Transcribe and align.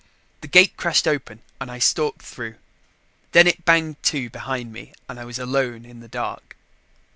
The 0.41 0.47
gate 0.47 0.77
crashed 0.77 1.07
open 1.07 1.43
and 1.59 1.69
I 1.69 1.77
stalked 1.77 2.23
through; 2.23 2.55
then 3.33 3.45
it 3.45 3.65
banged 3.65 4.01
to 4.05 4.31
behind 4.31 4.73
me 4.73 4.93
and 5.07 5.19
I 5.19 5.25
was 5.25 5.37
alone 5.37 5.85
in 5.85 5.99
the 5.99 6.07
dark. 6.07 6.57